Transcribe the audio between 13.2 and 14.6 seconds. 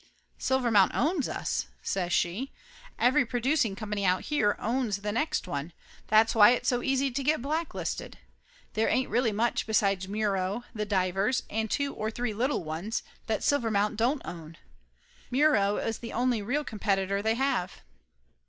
that Silvermount don't own.